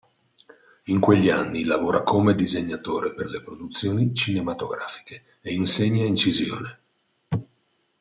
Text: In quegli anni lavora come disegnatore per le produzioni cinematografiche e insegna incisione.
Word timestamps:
In 0.85 0.99
quegli 0.99 1.29
anni 1.29 1.63
lavora 1.63 2.01
come 2.01 2.33
disegnatore 2.33 3.13
per 3.13 3.27
le 3.27 3.39
produzioni 3.43 4.15
cinematografiche 4.15 5.21
e 5.41 5.53
insegna 5.53 6.05
incisione. 6.05 6.79